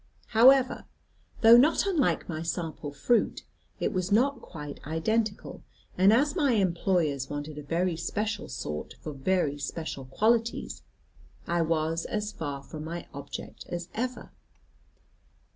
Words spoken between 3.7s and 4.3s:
it was